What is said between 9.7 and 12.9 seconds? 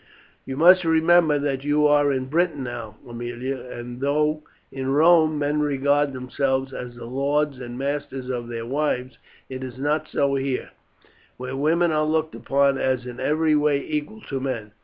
not so here, where women are looked upon